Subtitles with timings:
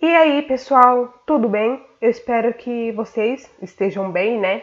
[0.00, 1.84] E aí, pessoal, tudo bem?
[2.00, 4.62] Eu espero que vocês estejam bem, né?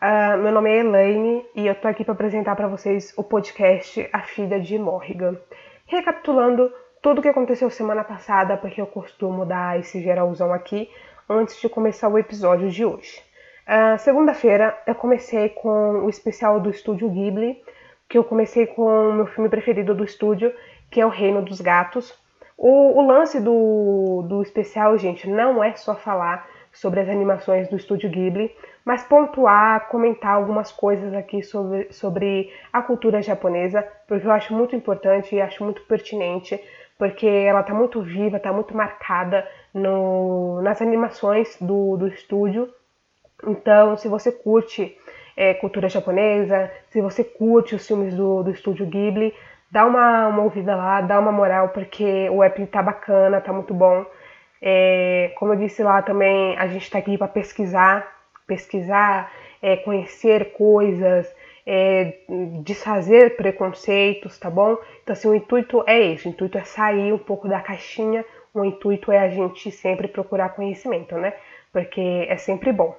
[0.00, 4.08] Uh, meu nome é Elaine e eu tô aqui para apresentar para vocês o podcast
[4.10, 5.36] A Filha de Morrigan.
[5.84, 6.72] Recapitulando
[7.02, 10.88] tudo o que aconteceu semana passada, porque eu costumo dar esse geralzão aqui
[11.28, 13.22] antes de começar o episódio de hoje.
[13.68, 17.62] Uh, Segunda-feira eu comecei com o especial do estúdio Ghibli,
[18.08, 20.50] que eu comecei com o meu filme preferido do estúdio,
[20.90, 22.21] que é O Reino dos Gatos.
[22.62, 27.74] O, o lance do, do especial, gente, não é só falar sobre as animações do
[27.74, 28.54] estúdio Ghibli,
[28.84, 34.76] mas pontuar, comentar algumas coisas aqui sobre, sobre a cultura japonesa, porque eu acho muito
[34.76, 36.56] importante e acho muito pertinente,
[36.96, 42.72] porque ela está muito viva, está muito marcada no, nas animações do, do estúdio.
[43.44, 44.96] Então, se você curte
[45.36, 49.34] é, cultura japonesa, se você curte os filmes do, do estúdio Ghibli,
[49.72, 53.72] dá uma, uma ouvida lá, dá uma moral, porque o app tá bacana, tá muito
[53.72, 54.04] bom.
[54.60, 58.06] É, como eu disse lá também, a gente está aqui para pesquisar,
[58.46, 61.34] pesquisar, é, conhecer coisas,
[61.66, 62.18] é,
[62.62, 64.76] desfazer preconceitos, tá bom?
[65.02, 68.62] Então, assim, o intuito é esse, o intuito é sair um pouco da caixinha, o
[68.66, 71.32] intuito é a gente sempre procurar conhecimento, né?
[71.72, 72.94] Porque é sempre bom.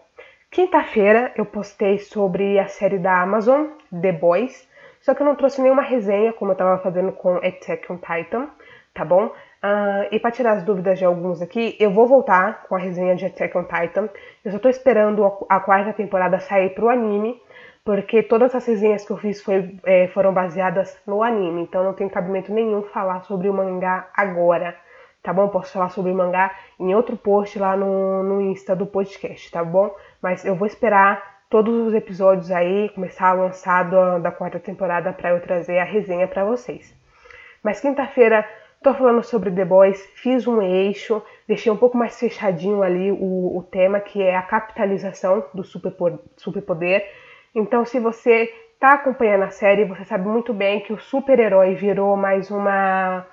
[0.49, 4.67] Quinta-feira eu postei sobre a série da Amazon, The Boys,
[5.03, 8.47] só que eu não trouxe nenhuma resenha, como eu estava fazendo com Attack on Titan,
[8.93, 9.25] tá bom?
[9.25, 13.13] Uh, e para tirar as dúvidas de alguns aqui, eu vou voltar com a resenha
[13.13, 14.07] de Attack on Titan.
[14.45, 17.37] Eu só tô esperando a, quarta temporada sair pro anime,
[17.83, 21.93] porque todas as resenhas que eu fiz foi, é, foram baseadas no anime, então não
[21.93, 24.73] tem cabimento nenhum falar sobre o mangá agora,
[25.21, 25.49] tá bom?
[25.49, 29.65] Posso falar sobre o mangá em outro post lá no, no Insta do podcast, tá
[29.65, 29.93] bom?
[30.21, 35.13] Mas eu vou esperar todos os episódios aí, começar a lançar da, da quarta temporada
[35.13, 36.95] para eu trazer a resenha para vocês.
[37.63, 38.45] Mas quinta-feira
[38.83, 43.57] tô falando sobre The Boys, fiz um eixo, deixei um pouco mais fechadinho ali o,
[43.57, 47.09] o tema que é a capitalização do superpoder.
[47.55, 52.17] Então, se você tá acompanhando a série, você sabe muito bem que o super-herói virou
[52.17, 53.25] mais uma,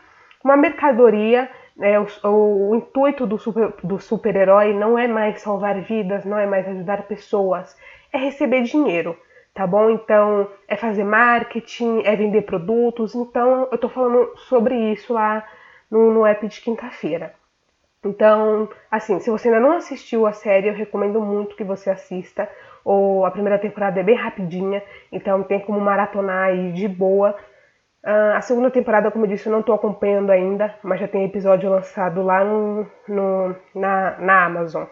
[0.45, 1.51] uma mercadoria
[1.81, 6.39] é, o, o, o, intuito do super-herói do super não é mais salvar vidas, não
[6.39, 7.77] é mais ajudar pessoas,
[8.13, 9.19] é receber dinheiro,
[9.55, 9.91] tá bom?
[9.91, 13.15] Então, é fazer marketing, é vender produtos.
[13.15, 15.47] Então, eu tô falando sobre isso lá
[15.91, 17.35] no, no app de quinta-feira.
[18.05, 22.49] Então, assim, se você ainda não assistiu a série, eu recomendo muito que você assista.
[22.85, 24.83] Ou a primeira temporada é bem rapidinha,
[25.13, 27.37] então tem como maratonar aí de boa.
[28.03, 31.25] Uh, a segunda temporada, como eu disse, eu não estou acompanhando ainda, mas já tem
[31.25, 34.87] episódio lançado lá no, no na, na Amazon.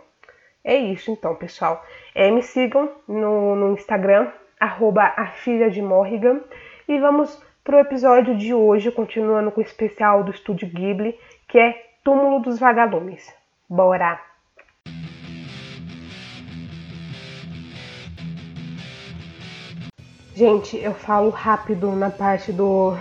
[0.62, 1.83] É isso então, pessoal.
[2.19, 4.27] É, me sigam no, no Instagram,
[4.59, 5.15] arroba.
[6.89, 11.81] E vamos pro episódio de hoje, continuando com o especial do Estúdio Ghibli, que é
[12.03, 13.33] Túmulo dos Vagalumes.
[13.71, 14.21] Bora!
[20.35, 22.95] Gente, eu falo rápido na parte do,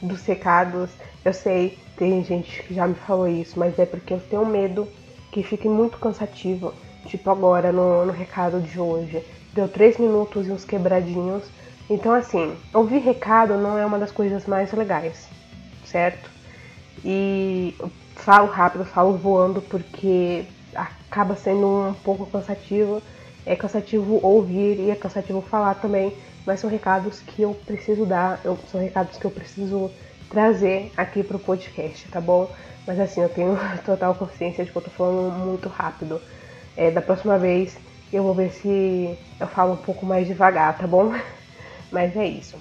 [0.00, 0.90] dos recados.
[1.22, 4.88] Eu sei, tem gente que já me falou isso, mas é porque eu tenho medo
[5.30, 6.72] que fique muito cansativo
[7.08, 9.24] tipo agora no, no recado de hoje.
[9.52, 11.44] Deu três minutos e uns quebradinhos.
[11.90, 15.28] Então, assim, ouvir recado não é uma das coisas mais legais,
[15.84, 16.30] certo?
[17.04, 17.74] E
[18.14, 23.02] falo rápido, falo voando porque acaba sendo um pouco cansativo.
[23.46, 26.14] É cansativo ouvir e é cansativo falar também,
[26.44, 29.90] mas são recados que eu preciso dar, são recados que eu preciso
[30.28, 32.50] trazer aqui pro podcast, tá bom?
[32.86, 36.20] Mas assim, eu tenho total consciência de que eu tô falando muito rápido.
[36.78, 37.76] É, da próxima vez
[38.12, 41.12] eu vou ver se eu falo um pouco mais devagar, tá bom?
[41.90, 42.56] Mas é isso.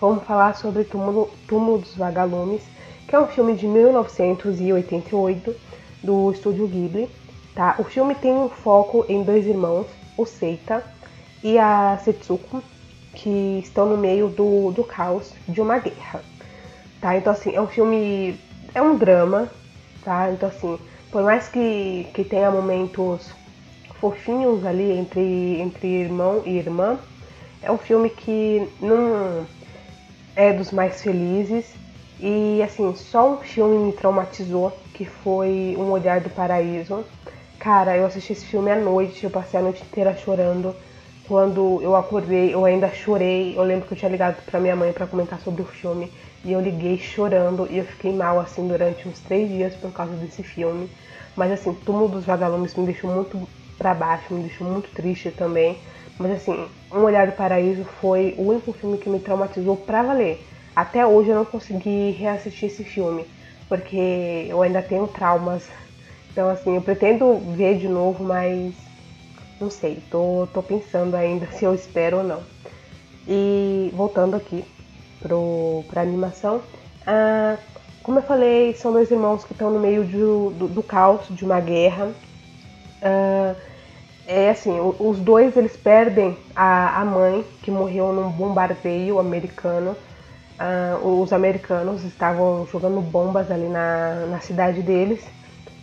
[0.00, 2.62] Vamos falar sobre Túmulo, Túmulo dos Vagalumes,
[3.08, 5.56] que é um filme de 1988
[6.04, 7.10] do estúdio Ghibli.
[7.52, 7.74] Tá?
[7.80, 10.84] O filme tem um foco em dois irmãos, o Seita
[11.42, 12.62] e a Setsuko,
[13.12, 16.22] que estão no meio do, do caos de uma guerra.
[17.00, 17.16] Tá?
[17.16, 18.38] Então assim, é um filme.
[18.72, 19.50] é um drama,
[20.04, 20.30] tá?
[20.30, 20.78] Então assim,
[21.12, 23.30] por mais que, que tenha momentos
[24.00, 26.98] fofinhos ali entre, entre irmão e irmã,
[27.62, 29.46] é um filme que não
[30.34, 31.74] é dos mais felizes.
[32.18, 37.04] E assim, só um filme me traumatizou, que foi Um Olhar do Paraíso.
[37.58, 40.74] Cara, eu assisti esse filme à noite, eu passei a noite inteira chorando.
[41.28, 43.56] Quando eu acordei, eu ainda chorei.
[43.56, 46.10] Eu lembro que eu tinha ligado pra minha mãe para comentar sobre o filme.
[46.44, 50.16] E eu liguei chorando e eu fiquei mal assim durante uns três dias por causa
[50.16, 50.90] desse filme.
[51.36, 53.48] Mas assim, Túmulo dos Vagalumes me deixou muito
[53.78, 55.82] para baixo, me deixou muito triste também.
[56.18, 60.46] Mas assim, Um Olhar do Paraíso foi o único filme que me traumatizou pra valer.
[60.74, 63.26] Até hoje eu não consegui reassistir esse filme,
[63.68, 65.70] porque eu ainda tenho traumas
[66.32, 68.74] Então, assim, eu pretendo ver de novo, mas
[69.60, 72.46] não sei, tô, tô pensando ainda se eu espero ou não.
[73.26, 74.64] E voltando aqui
[75.22, 76.60] pro, pra animação,
[77.06, 77.56] ah,
[78.02, 81.44] como eu falei, são dois irmãos que estão no meio de, do, do, caos de
[81.44, 82.10] uma guerra.
[83.02, 83.54] Ah,
[84.26, 89.96] é assim, os dois eles perdem a, a mãe que morreu num bombardeio americano.
[90.60, 95.24] Uh, os americanos estavam jogando bombas ali na, na cidade deles.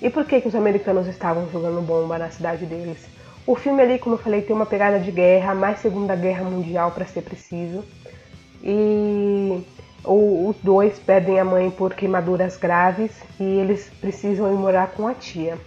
[0.01, 3.05] E por que, que os americanos estavam jogando bomba na cidade deles?
[3.45, 6.91] O filme ali, como eu falei, tem uma pegada de guerra, mais Segunda Guerra Mundial
[6.91, 7.83] para ser preciso.
[8.63, 9.63] E
[10.03, 15.13] os dois perdem a mãe por queimaduras graves e eles precisam ir morar com a
[15.13, 15.57] tia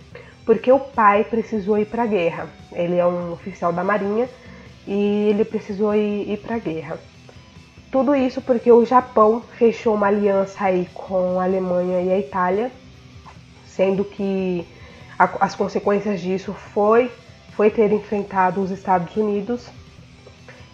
[0.45, 2.49] porque o pai precisou ir para a guerra.
[2.73, 4.29] Ele é um oficial da Marinha
[4.87, 6.99] e ele precisou ir, ir para a guerra.
[7.91, 12.71] Tudo isso porque o Japão fechou uma aliança aí com a Alemanha e a Itália,
[13.67, 14.67] sendo que
[15.19, 17.11] a, as consequências disso foi,
[17.55, 19.69] foi ter enfrentado os Estados Unidos,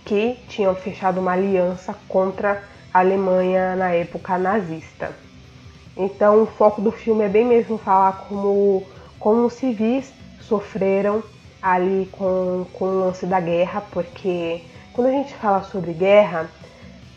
[0.08, 5.12] que tinham fechado uma aliança contra a Alemanha na época nazista.
[5.94, 8.82] Então o foco do filme é bem mesmo falar como
[9.18, 10.10] como os civis
[10.40, 11.22] sofreram
[11.60, 14.62] ali com, com o lance da guerra, porque
[14.94, 16.48] quando a gente fala sobre guerra,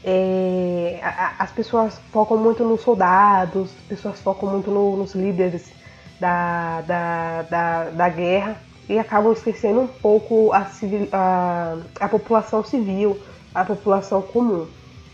[0.04, 1.00] é,
[1.38, 5.72] as pessoas focam muito nos soldados, as pessoas focam muito no, nos líderes
[6.20, 8.58] da, da, da, da, guerra
[8.92, 13.18] e acabam esquecendo um pouco a, civil, a, a população civil,
[13.56, 14.68] a população comum.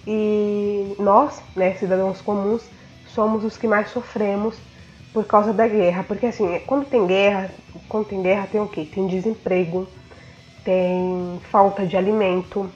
[0.07, 2.63] E nós, né, cidadãos comuns,
[3.07, 4.55] somos os que mais sofremos
[5.13, 6.03] por causa da guerra.
[6.03, 7.51] Porque assim, quando tem guerra,
[7.87, 8.83] quando tem guerra tem o quê?
[8.83, 9.87] Tem desemprego,
[10.63, 12.67] tem falta de alimento.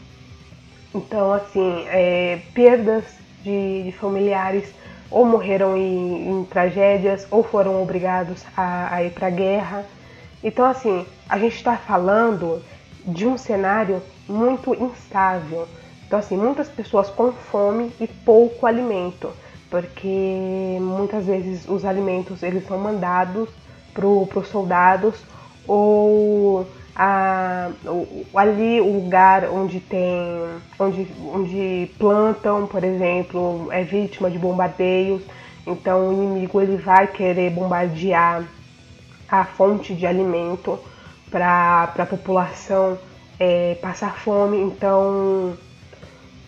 [0.94, 3.06] Então, assim, é, perdas
[3.44, 4.72] de, de, familiares
[5.10, 9.86] ou morreram em, em, tragédias ou foram obrigados a, a ir para a guerra.
[10.44, 12.62] Então, assim, a gente está falando
[13.06, 15.68] de um cenário muito instável.
[16.06, 19.32] Então, assim, muitas pessoas com fome e pouco alimento
[19.72, 23.50] porque muitas vezes os alimentos eles são mandados
[23.94, 25.16] para os soldados
[25.66, 27.70] ou a,
[28.36, 30.10] ali o lugar onde tem
[30.78, 35.24] onde, onde plantam, por exemplo, é vítima de bombardeios,
[35.66, 38.44] então o inimigo ele vai querer bombardear
[39.32, 40.78] a fonte de alimento
[41.32, 43.00] para a população
[43.40, 45.58] é, passar fome, então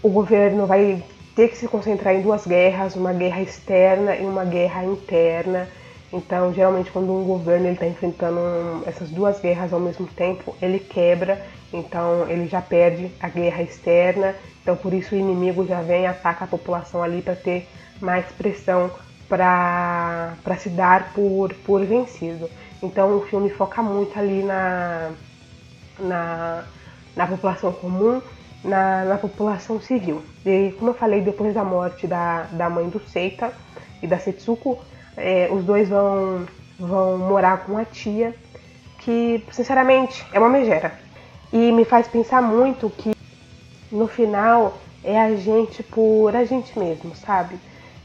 [0.03, 1.01] o governo vai
[1.33, 5.67] ter que se concentrar em duas guerras, uma guerra externa e uma guerra interna.
[6.11, 8.39] Então, geralmente, quando um governo está enfrentando
[8.85, 14.35] essas duas guerras ao mesmo tempo, ele quebra, então ele já perde a guerra externa.
[14.61, 17.67] Então, por isso, o inimigo já vem e ataca a população ali para ter
[17.99, 18.91] mais pressão
[19.27, 22.47] para se dar por, por vencido.
[22.83, 25.11] Então, o filme foca muito ali na,
[25.97, 26.65] na,
[27.15, 28.21] na população comum
[28.63, 30.21] na, na população civil.
[30.45, 33.53] E, como eu falei, depois da morte da, da mãe do Seita
[34.01, 34.79] e da Setsuko,
[35.15, 36.45] é, os dois vão,
[36.77, 38.35] vão morar com a tia,
[38.99, 40.93] que sinceramente é uma megera.
[41.51, 43.13] E me faz pensar muito que
[43.91, 47.57] no final é a gente por a gente mesmo, sabe?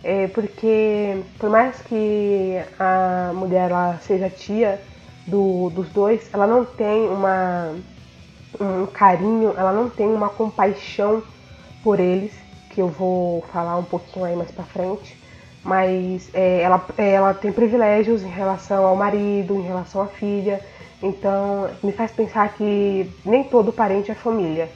[0.02, 4.80] É porque por mais que a mulher ela seja tia
[5.26, 7.74] do, dos dois, ela não tem uma
[8.60, 11.22] um carinho, ela não tem uma compaixão
[11.82, 12.32] por eles,
[12.70, 15.16] que eu vou falar um pouquinho aí mais pra frente.
[15.64, 20.60] Mas é, ela, é, ela tem privilégios em relação ao marido, em relação à filha.
[21.02, 24.68] Então me faz pensar que nem todo parente é família,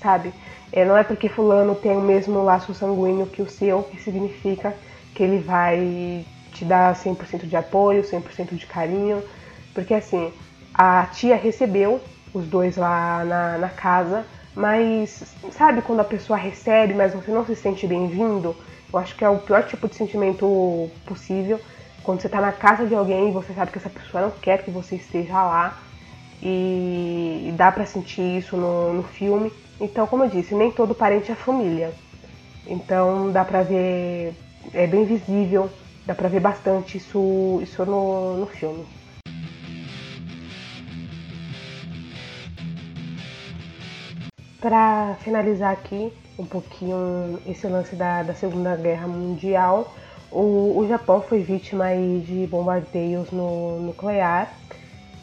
[0.00, 0.32] sabe?
[0.72, 4.74] É, não é porque fulano tem o mesmo laço sanguíneo que o seu que significa
[5.14, 9.22] que ele vai te dar 100% de apoio, 100% de carinho.
[9.74, 10.32] Porque assim,
[10.74, 12.00] a tia recebeu
[12.34, 17.46] os dois lá na, na casa, mas sabe quando a pessoa recebe, mas você não
[17.46, 18.54] se sente bem-vindo?
[18.92, 21.60] Eu acho que é o pior tipo de sentimento possível.
[22.02, 24.62] Quando você tá na casa de alguém e você sabe que essa pessoa não quer
[24.62, 25.78] que você esteja lá.
[26.42, 29.52] E, dá para sentir isso no, no filme.
[29.80, 31.92] Então, como eu disse, nem todo parente é família.
[32.66, 34.34] Então dá pra ver,
[34.74, 35.70] é bem visível,
[36.04, 38.84] dá pra ver bastante isso, isso no, no filme.
[44.60, 49.94] Para finalizar aqui um pouquinho esse lance da, da Segunda Guerra Mundial,
[50.30, 51.86] o, o Japão foi vítima
[52.24, 54.52] de bombardeios no nuclear,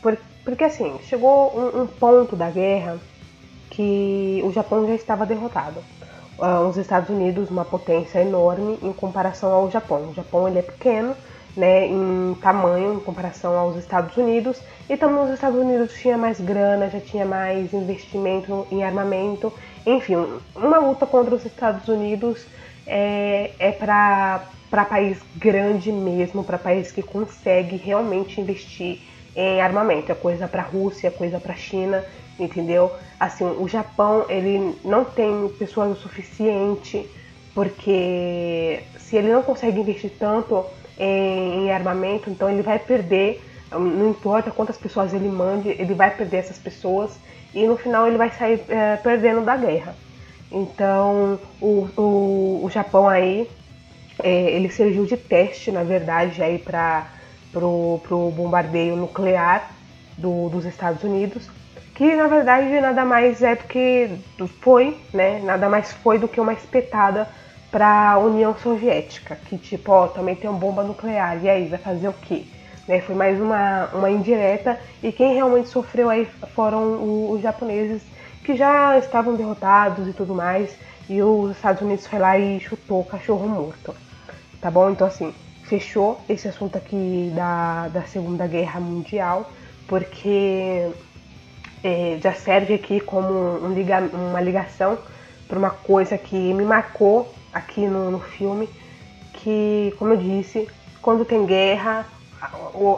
[0.01, 2.99] por, porque assim, chegou um, um, ponto da guerra
[3.75, 5.81] que o Japão já estava derrotado.
[6.37, 10.09] Uh, os Estados Unidos, uma potência enorme em comparação ao Japão.
[10.09, 11.15] O Japão ele é pequeno
[11.55, 14.59] né, em tamanho em comparação aos Estados Unidos.
[14.89, 19.51] E também os Estados Unidos tinha mais grana, já tinha mais investimento em armamento.
[19.85, 20.15] Enfim,
[20.55, 22.45] uma luta contra os Estados Unidos
[22.85, 24.41] é, é para
[24.89, 28.99] país grande mesmo, para país que consegue realmente investir
[29.35, 30.11] em armamento.
[30.11, 32.03] É coisa para a Rússia, é coisa para a China,
[32.39, 32.91] entendeu?
[33.19, 37.09] Assim, o Japão ele não tem pessoas o suficiente
[37.53, 40.65] porque se ele não consegue investir tanto
[40.99, 46.13] em, em armamento, então ele vai perder, não importa quantas pessoas ele mande, ele vai
[46.13, 47.17] perder essas pessoas
[47.53, 49.95] e no final ele vai sair é, perdendo da guerra.
[50.51, 53.49] Então o, o, o Japão aí
[54.21, 57.07] é, ele serviu de teste, na verdade, aí para
[57.55, 59.71] pro, bombardeio nuclear
[60.17, 61.49] do, dos Estados Unidos,
[61.93, 64.19] que na verdade nada mais é do que
[64.59, 65.39] foi, né?
[65.41, 67.27] Nada mais foi do que uma espetada
[67.71, 71.79] para a União Soviética, que tipo, ó, também tem uma bomba nuclear, e aí, vai
[71.79, 72.45] fazer o quê?
[72.87, 78.01] Né, foi mais uma, uma indireta, e quem realmente sofreu aí foram os japoneses,
[78.43, 80.73] que já estavam derrotados e tudo mais,
[81.09, 83.93] e os Estados Unidos foi lá e chutou o cachorro morto,
[84.61, 84.89] tá bom?
[84.91, 85.33] Então assim,
[85.65, 89.49] fechou esse assunto aqui da, da Segunda Guerra Mundial,
[89.87, 90.89] porque
[91.83, 94.97] é, já serve aqui como um liga, uma ligação
[95.47, 98.69] para uma coisa que me marcou aqui no, no filme,
[99.33, 100.67] que, como eu disse,
[101.01, 102.05] quando tem guerra,
[102.41, 102.49] a,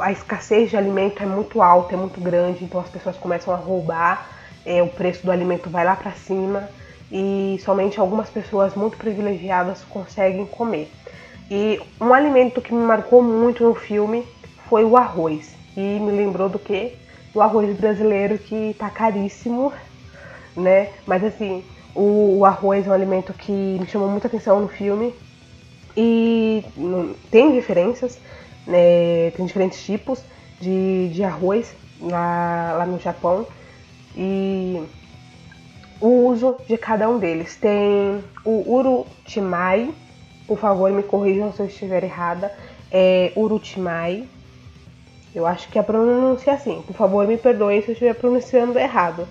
[0.01, 3.57] a, escassez de alimento é muito alta, é muito grande, então as pessoas começam a
[3.57, 4.29] roubar,
[4.65, 6.69] é, o preço do alimento vai lá para cima
[7.09, 10.91] e somente algumas pessoas muito privilegiadas conseguem comer.
[11.50, 14.25] E um alimento que me marcou muito no filme
[14.70, 15.56] foi o arroz.
[15.75, 16.96] E me lembrou do que?
[17.34, 19.72] Do arroz brasileiro que tá caríssimo,
[20.56, 20.89] né?
[21.06, 21.63] Mas assim,
[21.96, 25.13] o, o, arroz é um alimento que me chamou muita atenção no filme
[25.96, 26.63] e
[27.32, 28.20] tem diferenças,
[28.68, 30.22] né, tem diferentes tipos
[30.60, 33.48] de, de arroz lá, lá no Japão
[34.16, 34.84] e
[36.00, 37.56] o uso de cada um deles.
[37.56, 39.92] Tem o urutimai,
[40.48, 42.51] por favor me corrijam se eu estiver errada,
[42.92, 44.25] é urutimai.
[45.36, 48.80] Eu acho que a pronúncia é assim, por favor me perdoem se eu estiver pronunciando
[48.80, 49.27] errado.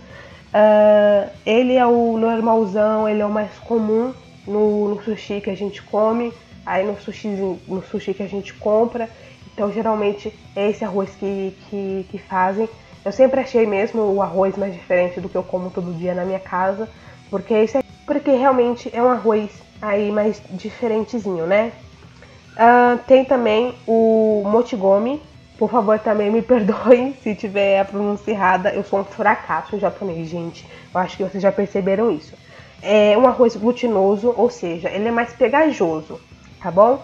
[0.57, 4.15] Uh, ele é o normalzão, ele é o mais comum
[4.47, 6.33] no, no, sushi que a gente come,
[6.65, 7.29] aí no sushi,
[7.67, 9.09] no sushi que a gente compra.
[9.53, 12.69] Então geralmente é esse arroz que, que, que fazem.
[13.05, 16.25] Eu sempre achei mesmo o arroz mais diferente do que eu como todo dia na
[16.25, 16.89] minha casa,
[17.31, 21.73] porque esse é, porque realmente é um arroz aí mais diferentezinho, né?
[22.57, 25.21] Uh, tem também o mochigomi,
[25.59, 28.71] por favor, também me perdoem se tiver a pronúncia errada.
[28.71, 30.67] Eu sou um fracasso em japonês, gente.
[30.95, 32.35] Eu acho que vocês já perceberam isso.
[32.83, 36.21] É um arroz glutinoso, ou seja, ele é mais pegajoso,
[36.63, 37.03] tá bom?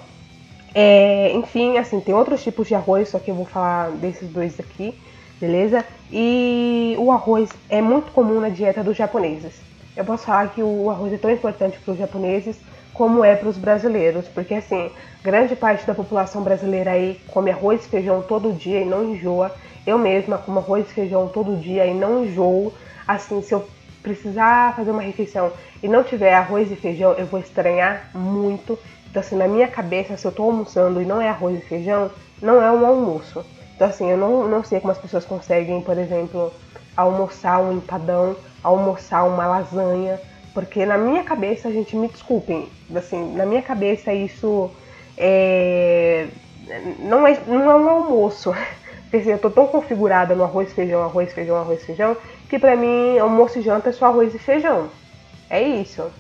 [0.75, 4.59] É, enfim, assim, tem outros tipos de arroz, só que eu vou falar desses dois
[4.59, 4.99] aqui,
[5.41, 5.85] beleza?
[6.11, 9.61] E o arroz é muito comum na dieta dos japoneses.
[9.97, 12.59] Eu posso falar que o arroz é tão importante para os japoneses
[12.95, 14.91] como é para os brasileiros, porque assim,
[15.23, 19.53] grande parte da população brasileira aí come arroz e feijão todo dia e não enjoa.
[19.87, 22.73] Eu mesma como arroz e feijão todo dia e não enjoo.
[23.07, 23.69] Assim, se eu
[24.03, 28.79] precisar fazer uma refeição e não tiver arroz e feijão, eu vou estranhar muito.
[29.11, 32.11] Então, assim, na minha cabeça, se eu tô almoçando e não é arroz e feijão,
[32.43, 33.45] não é um almoço.
[33.75, 36.53] Então, assim, eu não, não sei como as pessoas conseguem, por exemplo,
[36.97, 40.21] almoçar um empadão, almoçar uma lasanha,
[40.53, 44.71] porque na minha cabeça, gente me desculpem, assim, na minha cabeça isso
[45.17, 46.27] é,
[46.99, 48.55] não, é, não é um almoço.
[49.03, 52.17] Porque assim, eu tô tão configurada no arroz, feijão, arroz, feijão, arroz, feijão,
[52.49, 54.89] que pra mim almoço e janta é só arroz e feijão.
[55.51, 56.11] É isso.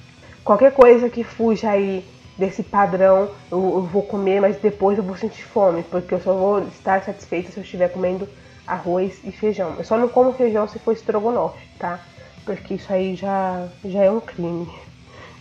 [0.44, 2.04] Qualquer coisa que fuja aí
[2.38, 6.32] desse padrão, eu, eu vou comer, mas depois eu vou sentir fome, porque eu só
[6.32, 8.28] vou estar satisfeita se eu estiver comendo
[8.66, 9.74] arroz e feijão.
[9.78, 12.00] Eu só não como feijão se for estrogonofe, tá?
[12.44, 14.68] porque isso aí já, já é um crime.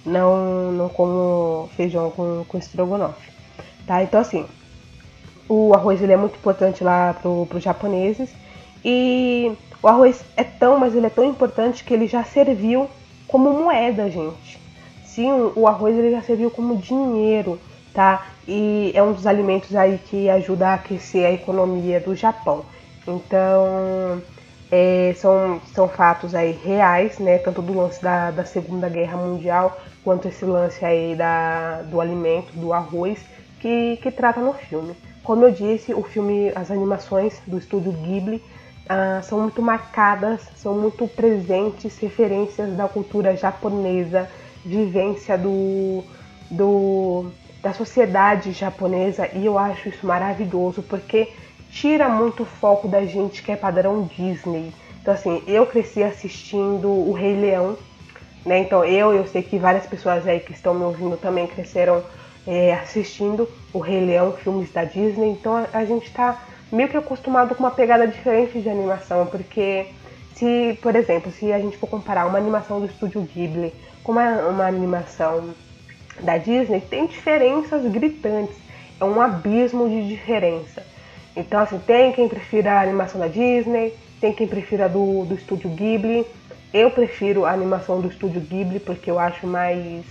[0.06, 3.32] Não, não como feijão com, com estrogonofe.
[3.86, 4.02] Tá?
[4.04, 4.46] Então assim,
[5.48, 8.30] o arroz ele é muito importante lá para os japoneses.
[8.84, 12.90] E o arroz é tão, mas ele é tão importante que ele já serviu
[13.28, 14.60] como moeda, gente.
[15.14, 17.60] Sim, o arroz ele já serviu como dinheiro,
[17.94, 18.26] tá?
[18.48, 22.64] E é um dos alimentos aí que ajuda a aquecer a economia do Japão.
[23.06, 24.22] Então,
[24.72, 27.38] é, são, são fatos aí reais, né?
[27.40, 32.54] Tanto do lance da, da Segunda Guerra Mundial quanto esse lance aí da, do alimento,
[32.54, 33.20] do arroz,
[33.60, 34.96] que, que trata no filme.
[35.24, 38.42] Como eu disse, o filme, as animações do estúdio Ghibli
[38.88, 44.30] ah, são muito marcadas, são muito presentes, referências da cultura japonesa,
[44.66, 46.04] vivência do,
[46.50, 51.30] do da sociedade japonesa e eu acho isso maravilhoso porque
[51.70, 54.74] tira muito o foco da gente que é padrão Disney.
[55.02, 57.78] Então assim, eu cresci assistindo o Rei Leão,
[58.46, 58.60] né?
[58.60, 62.04] Então eu, eu sei que várias pessoas aí que estão me ouvindo também cresceram
[62.48, 65.30] é, assistindo o Rei Leão, filmes da Disney.
[65.30, 69.88] Então a, a gente está meio que acostumado com uma pegada diferente de animação, porque
[70.36, 73.74] se, por exemplo, se a gente for comparar uma animação do estúdio Ghibli
[74.04, 75.54] com uma, uma animação
[76.20, 78.56] da Disney, tem diferenças gritantes.
[79.00, 80.86] É um abismo de diferença.
[81.36, 85.70] Então, assim, tem quem prefira a animação da Disney, tem quem prefira do, do estúdio
[85.70, 86.26] Ghibli.
[86.74, 90.06] Eu prefiro a animação do estúdio Ghibli porque eu acho mais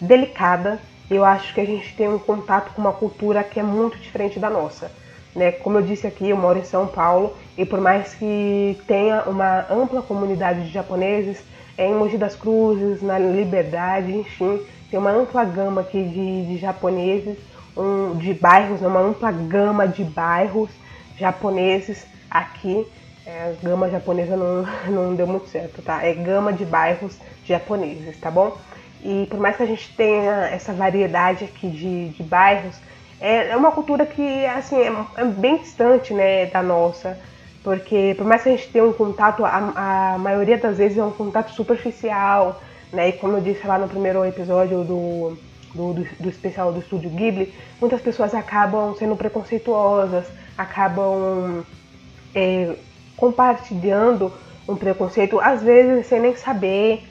[0.00, 0.78] delicada.
[1.10, 4.38] Eu acho que a gente tem um contato com uma cultura que é muito diferente
[4.38, 4.90] da nossa.
[5.34, 5.52] Né?
[5.52, 9.66] Como eu disse aqui, eu moro em São Paulo e por mais que tenha uma
[9.70, 11.42] ampla comunidade de japoneses, é
[11.78, 14.60] em Mogi das Cruzes, na Liberdade, enfim,
[14.90, 17.38] tem uma ampla gama aqui de, de japoneses,
[17.76, 18.88] um, de bairros, né?
[18.88, 20.70] uma ampla gama de bairros
[21.18, 22.86] japoneses aqui.
[23.24, 26.04] É, gama japonesa não, não deu muito certo, tá?
[26.04, 28.56] É gama de bairros japoneses, tá bom?
[29.02, 32.76] E por mais que a gente tenha essa variedade aqui de, de bairros,
[33.20, 37.18] é, é uma cultura que assim é, é, bem distante né, da nossa.
[37.62, 41.04] Porque por mais que a gente tenha um contato, a, a maioria das vezes é
[41.04, 42.60] um contato superficial,
[42.92, 43.10] né?
[43.10, 45.38] E como eu disse lá no primeiro episódio do,
[45.74, 50.26] do, do, do especial do Estúdio Ghibli, muitas pessoas acabam sendo preconceituosas,
[50.58, 51.64] acabam
[52.34, 52.74] é,
[53.16, 54.32] compartilhando
[54.68, 57.04] um preconceito, às vezes sem nem saber.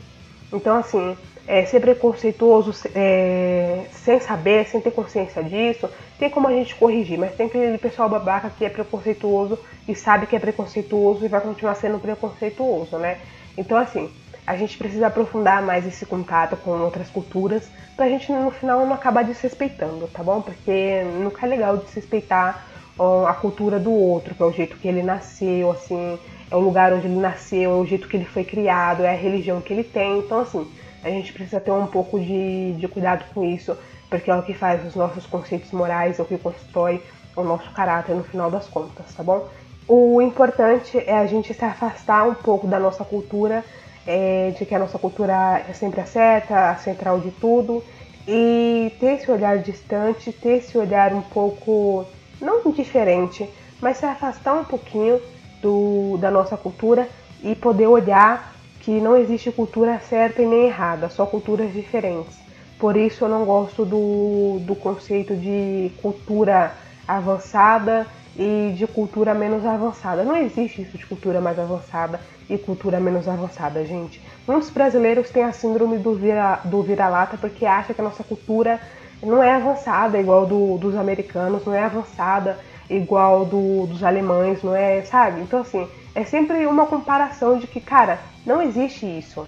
[0.51, 1.15] Então, assim,
[1.51, 7.19] é, ser preconceituoso é, sem saber, sem ter consciência disso, tem como a gente corrigir,
[7.19, 11.41] mas tem aquele pessoal babaca que é preconceituoso e sabe que é preconceituoso e vai
[11.41, 13.17] continuar sendo preconceituoso, né?
[13.57, 14.09] Então, assim,
[14.47, 18.93] a gente precisa aprofundar mais esse contato com outras culturas pra gente no final não
[18.93, 20.41] acabar desrespeitando, tá bom?
[20.41, 22.65] Porque nunca é legal desrespeitar
[22.97, 26.17] ó, a cultura do outro, que é o jeito que ele nasceu, assim,
[26.49, 29.17] é o lugar onde ele nasceu, é o jeito que ele foi criado, é a
[29.17, 30.19] religião que ele tem.
[30.19, 30.65] Então, assim,
[31.03, 33.77] a gente precisa ter um pouco de, de cuidado com isso,
[34.09, 37.01] porque é o que faz os nossos conceitos morais, é o que constrói
[37.35, 39.47] o nosso caráter no final das contas, tá bom?
[39.87, 43.63] O importante é a gente se afastar um pouco da nossa cultura
[44.05, 47.83] é, de que a nossa cultura é sempre a certa, a central de tudo,
[48.27, 52.05] e ter esse olhar distante, ter esse olhar um pouco,
[52.39, 55.19] não indiferente, mas se afastar um pouquinho
[55.61, 57.07] do, da nossa cultura
[57.43, 62.35] e poder olhar que não existe cultura certa e nem errada, só culturas diferentes.
[62.79, 66.73] Por isso eu não gosto do, do conceito de cultura
[67.07, 70.23] avançada e de cultura menos avançada.
[70.23, 74.19] Não existe isso de cultura mais avançada e cultura menos avançada, gente.
[74.47, 78.79] Muitos brasileiros têm a síndrome do vira do vira-lata porque acham que a nossa cultura
[79.21, 82.57] não é avançada igual do, dos americanos, não é avançada
[82.89, 85.41] igual do, dos alemães, não é, sabe?
[85.41, 89.47] Então assim, é sempre uma comparação de que, cara, não existe isso.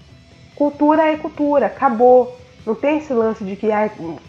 [0.54, 2.38] Cultura é cultura, acabou.
[2.64, 3.68] Não tem esse lance de que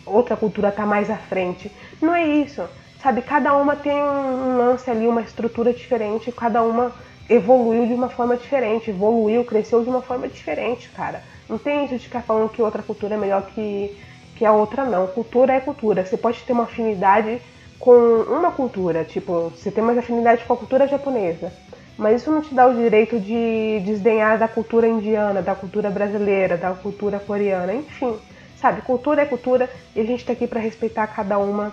[0.05, 1.71] outra cultura está mais à frente.
[2.01, 2.63] Não é isso.
[3.01, 6.91] Sabe, cada uma tem um lance ali, uma estrutura diferente, cada uma
[7.29, 11.21] evoluiu de uma forma diferente, evoluiu, cresceu de uma forma diferente, cara.
[11.47, 13.95] Não tem isso de ficar falando que outra cultura é melhor que,
[14.35, 15.05] que a outra, não.
[15.07, 16.03] Cultura é cultura.
[16.03, 17.39] Você pode ter uma afinidade
[17.79, 21.53] com uma cultura, tipo, você tem mais afinidade com a cultura japonesa.
[21.97, 26.57] Mas isso não te dá o direito de desdenhar da cultura indiana, da cultura brasileira,
[26.57, 28.17] da cultura coreana, enfim.
[28.57, 31.71] Sabe, cultura é cultura e a gente tá aqui para respeitar cada uma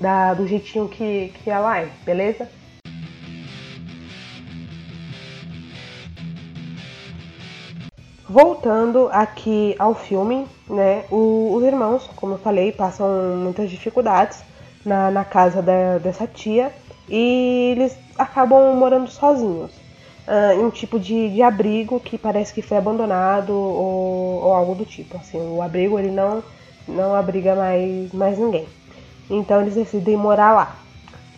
[0.00, 2.48] da, do jeitinho que, que ela é, beleza?
[8.28, 14.42] Voltando aqui ao filme, né, o, os irmãos, como eu falei, passam muitas dificuldades
[14.84, 16.72] na, na casa da, dessa tia
[17.08, 19.70] e eles acabam morando sozinhos.
[20.26, 24.74] Uh, em um tipo de, de, abrigo que parece que foi abandonado ou, ou, algo
[24.74, 25.16] do tipo.
[25.16, 26.42] Assim, o abrigo ele não,
[26.88, 28.66] não abriga mais, mais ninguém.
[29.30, 30.76] Então eles decidem morar lá.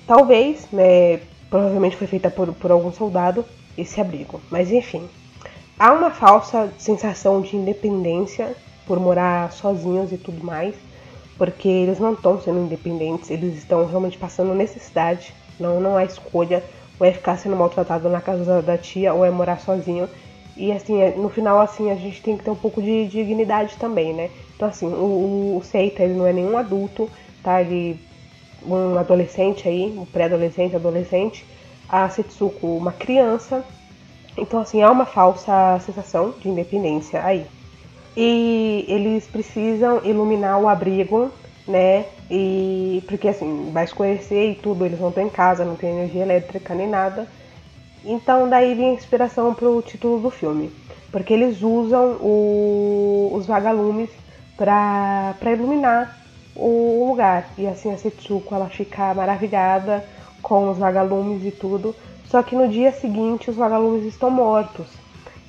[0.07, 3.45] Talvez, né, provavelmente foi feita por, por algum soldado
[3.77, 4.41] esse abrigo.
[4.51, 5.07] Mas enfim,
[5.79, 10.75] há uma falsa sensação de independência por morar sozinhos e tudo mais,
[11.37, 16.63] porque eles não estão sendo independentes, eles estão realmente passando necessidade, não, não há escolha,
[16.99, 20.09] ou é ficar sendo maltratado na casa da tia, ou é morar sozinho.
[20.57, 23.77] E assim, é, no final, assim, a gente tem que ter um pouco de dignidade
[23.77, 24.31] também, né?
[24.57, 27.09] Então assim, o, o Seita, ele não é nenhum adulto,
[27.43, 27.61] tá?
[27.61, 27.99] Ele,
[28.67, 31.47] um adolescente aí, um pré-adolescente, adolescente,
[31.89, 33.65] a Setsuko, uma criança,
[34.39, 37.45] então, assim, há uma falsa sensação de independência aí.
[38.17, 41.31] E eles precisam iluminar o abrigo
[41.69, 42.07] né?
[42.31, 46.23] E porque assim, vai escurecer e tudo, eles não estão em casa, não tem energia
[46.23, 47.29] elétrica nem nada.
[48.05, 50.73] Então daí vem a inspiração pro título do filme.
[51.13, 54.11] Porque eles usam o, os vagalumes
[54.57, 56.19] para iluminar
[56.57, 57.49] o lugar.
[57.59, 60.05] E assim a Setsuko ela fica maravilhada
[60.43, 61.95] com os vagalumes e tudo.
[62.27, 64.87] Só que no dia seguinte os vagalumes estão mortos.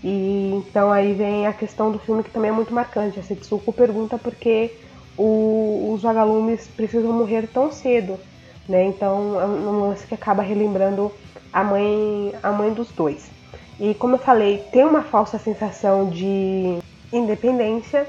[0.04, 3.20] E então aí vem a questão do filme que também é muito marcante.
[3.20, 4.72] A Setsuko pergunta por que
[5.20, 8.18] o, os vagalumes precisam morrer tão cedo,
[8.68, 8.86] né?
[8.86, 11.12] Então é um lance que acaba relembrando
[11.52, 13.30] a mãe, a mãe dos dois.
[13.78, 16.80] E como eu falei, tem uma falsa sensação de
[17.12, 18.08] independência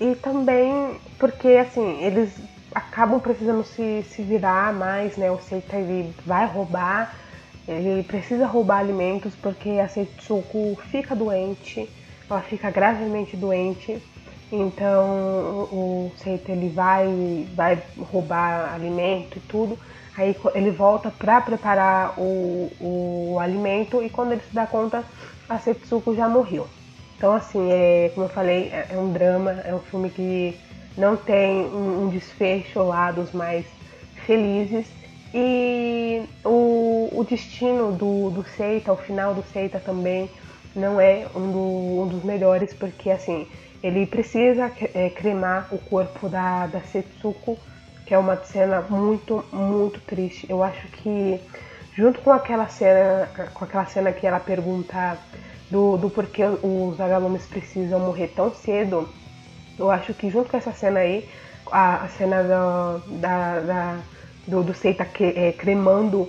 [0.00, 2.30] e também porque assim eles
[2.72, 5.32] acabam precisando se, se virar mais, né?
[5.32, 7.16] O Seita ele vai roubar,
[7.66, 11.90] ele precisa roubar alimentos porque a Setsuko fica doente,
[12.30, 14.00] ela fica gravemente doente
[14.50, 19.78] então o Seita ele vai, vai roubar alimento e tudo.
[20.16, 25.04] Aí ele volta para preparar o, o alimento e quando ele se dá conta,
[25.48, 26.66] a Setsuko já morreu.
[27.16, 30.58] Então assim, é, como eu falei, é, é um drama, é um filme que
[30.96, 33.64] não tem um, um desfecho lá dos mais
[34.26, 34.86] felizes.
[35.32, 40.28] E o, o destino do, do Seita, o final do Seita também
[40.74, 43.46] não é um, do, um dos melhores, porque assim,
[43.82, 47.58] ele precisa é, cremar o corpo da, da Setsuko,
[48.04, 50.46] que é uma cena muito, muito triste.
[50.48, 51.40] Eu acho que
[51.96, 55.18] junto com aquela cena, com aquela cena que ela pergunta
[55.70, 59.08] do, do porquê os vagalumes precisam morrer tão cedo,
[59.78, 61.28] eu acho que junto com essa cena aí,
[61.70, 63.98] a, a cena da, da,
[64.46, 66.28] do, do Seita que, é, cremando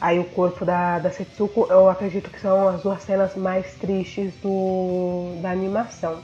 [0.00, 4.34] aí o corpo da, da Setsuko, eu acredito que são as duas cenas mais tristes
[4.42, 6.18] do, da animação.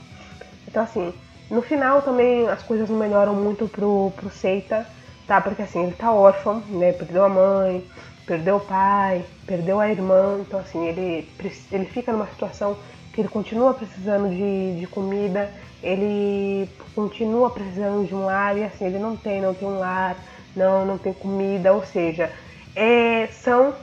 [0.77, 1.11] Então, assim,
[1.49, 4.85] no final também as coisas não melhoram muito pro, pro Seita,
[5.25, 5.41] tá?
[5.41, 6.91] Porque assim, ele tá órfão, né?
[6.91, 7.83] Perdeu a mãe,
[8.27, 10.37] perdeu o pai, perdeu a irmã.
[10.39, 11.27] Então, assim, ele,
[11.71, 12.77] ele fica numa situação
[13.11, 18.85] que ele continua precisando de, de comida, ele continua precisando de um lar e assim,
[18.85, 20.15] ele não tem, não tem um lar,
[20.55, 22.31] não, não tem comida, ou seja,
[22.75, 23.73] é, são,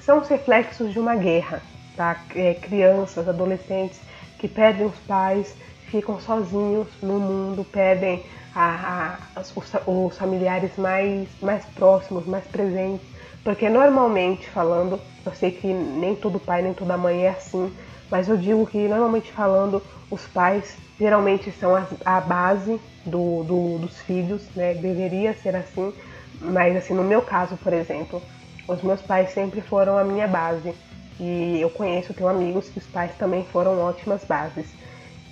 [0.00, 1.60] são os reflexos de uma guerra,
[1.96, 2.16] tá?
[2.36, 3.98] É, crianças, adolescentes
[4.38, 5.56] que perdem os pais,
[5.94, 9.54] ficam sozinhos no mundo, perdem a, a, os,
[9.86, 13.06] os, familiares mais, mais próximos, mais presentes.
[13.44, 17.72] Porque normalmente falando, eu sei que nem todo pai nem toda mãe é assim,
[18.10, 19.80] mas eu digo que normalmente falando,
[20.10, 24.74] os pais geralmente são a, a base do, do, dos filhos, né?
[24.74, 25.94] Deveria ser assim,
[26.40, 28.20] mas assim, no meu caso, por exemplo,
[28.66, 30.74] os meus pais sempre foram a minha base.
[31.20, 34.66] E eu conheço, tenho amigos que os pais também foram ótimas bases.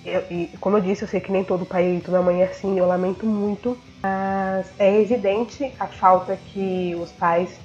[0.05, 2.47] Eu, e como eu disse, eu sei que nem todo pai e toda mãe é
[2.47, 7.59] assim, eu lamento muito, mas é evidente a falta que os pais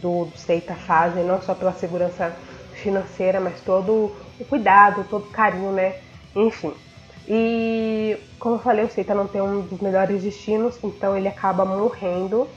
[0.00, 2.34] do, do Seita fazem, não só pela segurança
[2.74, 5.94] financeira, mas todo o cuidado, todo o carinho, né?
[6.34, 6.74] Enfim.
[7.28, 11.64] E como eu falei, o Seita não tem um dos melhores destinos, então ele acaba
[11.64, 12.48] morrendo.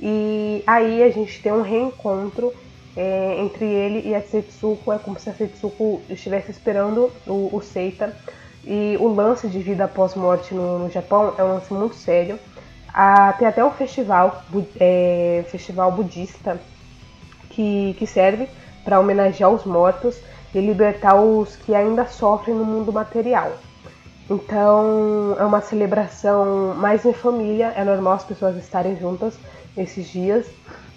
[0.00, 2.52] E aí a gente tem um reencontro
[2.96, 4.92] é, entre ele e a Setsuko.
[4.92, 8.14] É como se a Setsuko estivesse esperando o, o Seita
[8.64, 12.38] e o lance de vida após morte no, no Japão é um lance muito sério.
[12.94, 14.42] Ah, tem até um festival,
[14.78, 16.60] é, festival budista
[17.50, 18.48] que, que serve
[18.84, 20.20] para homenagear os mortos
[20.54, 23.52] e libertar os que ainda sofrem no mundo material.
[24.30, 29.34] Então é uma celebração mais em família, é normal as pessoas estarem juntas
[29.76, 30.46] nesses dias.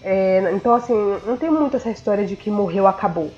[0.03, 0.93] É, então assim,
[1.25, 3.31] não tem muito essa história de que morreu, acabou,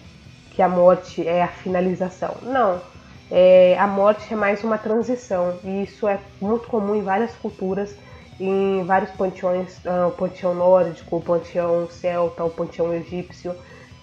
[0.52, 2.36] que a morte é a finalização.
[2.42, 2.82] Não
[3.30, 7.94] é, a morte é mais uma transição e isso é muito comum em várias culturas,
[8.40, 13.54] em vários panteões, uh, o panteão nórdico, o panteão celta, o panteão egípcio.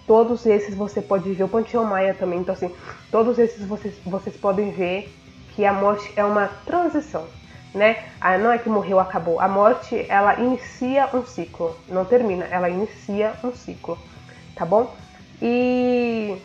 [0.05, 2.39] Todos esses você pode ver, o panteão maia também.
[2.39, 2.71] Então, assim,
[3.09, 5.11] todos esses vocês, vocês podem ver
[5.55, 7.25] que a morte é uma transição,
[7.73, 8.03] né?
[8.21, 9.39] Ah, não é que morreu, acabou.
[9.39, 13.97] A morte, ela inicia um ciclo, não termina, ela inicia um ciclo,
[14.55, 14.93] tá bom?
[15.41, 16.37] E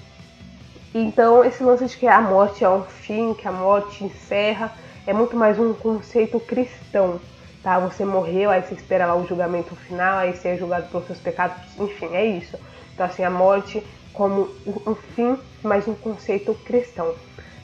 [0.94, 4.72] então, esse lance de que a morte é um fim, que a morte encerra,
[5.07, 7.20] é muito mais um conceito cristão,
[7.62, 7.79] tá?
[7.79, 11.20] Você morreu, aí você espera lá o julgamento final, aí você é julgado pelos seus
[11.20, 12.59] pecados, enfim, é isso.
[12.92, 14.48] Então, assim, a morte como
[14.87, 17.14] um fim, mas um conceito cristão,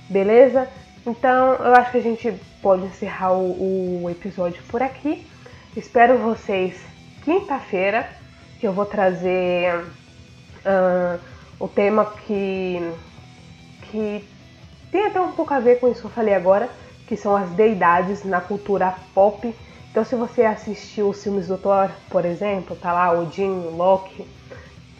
[0.08, 0.68] beleza?
[1.04, 5.26] Então, eu acho que a gente pode encerrar o, o episódio por aqui.
[5.76, 6.80] Espero vocês
[7.24, 8.08] quinta-feira,
[8.60, 9.74] que eu vou trazer
[10.64, 11.20] uh,
[11.58, 12.80] o tema que
[13.90, 14.24] que
[14.90, 16.68] tem até um pouco a ver com isso que eu falei agora,
[17.06, 19.54] que são as deidades na cultura pop.
[19.90, 24.26] Então, se você assistiu os filmes do Thor, por exemplo, tá lá Odin, Loki,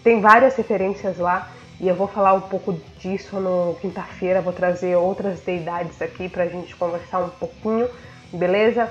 [0.02, 4.40] tem várias referências lá e eu vou falar um pouco disso no quinta-feira.
[4.40, 7.88] Vou trazer outras deidades aqui pra gente conversar um pouquinho,
[8.32, 8.88] beleza?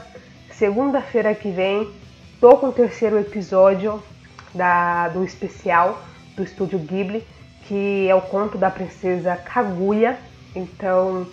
[0.52, 1.92] Segunda-feira que vem,
[2.40, 4.02] tô com o terceiro episódio
[4.54, 6.02] da, do especial
[6.36, 7.26] do estúdio Ghibli,
[7.68, 10.18] que é o conto da princesa Kaguya.
[10.56, 11.28] Então,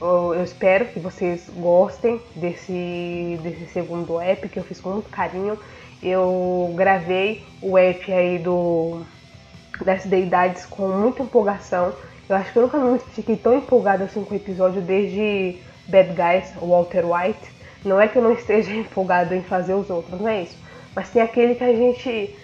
[0.00, 5.58] eu, espero que vocês gostem desse, desse segundo app que eu fiz com muito carinho.
[6.02, 9.02] Eu gravei o app aí do
[9.84, 11.92] das deidades com muita empolgação.
[12.28, 15.58] Eu acho que eu nunca fiquei tão empolgada assim com o episódio desde
[15.88, 17.50] Bad Guys, Walter White.
[17.84, 20.56] Não é que eu não esteja empolgada em fazer os outros, não é isso.
[20.94, 22.36] Mas tem aquele que a gente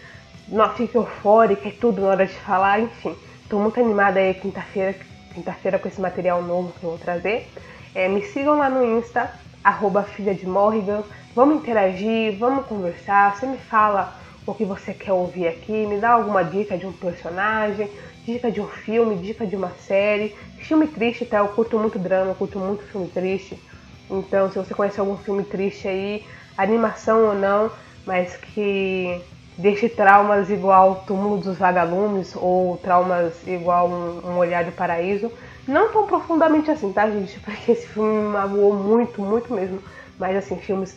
[0.49, 3.15] não fica eufórica e tudo na hora de falar, enfim.
[3.43, 4.95] Estou muito animada aí quinta-feira,
[5.35, 7.49] quinta-feira com esse material novo que eu vou trazer.
[7.95, 9.31] É, me sigam lá no Insta,
[9.63, 11.03] arroba filha de Morrigan.
[11.35, 13.35] Vamos interagir, vamos conversar.
[13.35, 16.93] Você me fala o que você quer ouvir aqui, me dá alguma dica de um
[16.93, 17.91] personagem,
[18.25, 20.35] dica de um filme, dica de uma série.
[20.59, 21.39] Filme triste, tá?
[21.39, 23.63] Eu curto muito drama, curto muito filme triste.
[24.11, 26.25] Então, se você conhece algum filme triste aí,
[26.57, 27.71] animação ou não,
[28.07, 29.21] mas que
[29.59, 35.31] deixe traumas igual Túmulo dos Vagalumes ou traumas igual Um, um Olhar do Paraíso,
[35.67, 37.39] não tão profundamente assim, tá, gente?
[37.45, 39.83] Porque esse filme me magoou muito, muito mesmo.
[40.19, 40.97] Mas, assim, filmes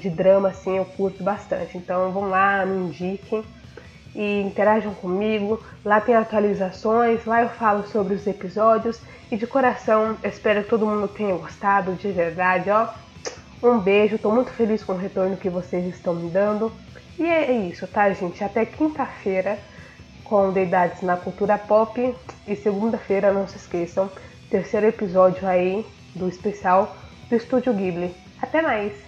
[0.00, 1.76] de drama assim eu curto bastante.
[1.76, 3.44] Então vão lá, me indiquem
[4.14, 5.62] e interajam comigo.
[5.84, 10.86] Lá tem atualizações, lá eu falo sobre os episódios e de coração espero que todo
[10.86, 12.88] mundo tenha gostado de verdade, ó.
[13.62, 16.72] Um beijo, estou muito feliz com o retorno que vocês estão me dando.
[17.18, 18.44] E é isso, tá, gente?
[18.44, 19.58] Até quinta-feira
[20.22, 22.14] com Deidades na Cultura Pop.
[22.46, 24.10] E segunda-feira, não se esqueçam,
[24.48, 26.96] terceiro episódio aí do especial
[27.28, 28.14] do Estúdio Ghibli.
[28.40, 29.07] Até mais!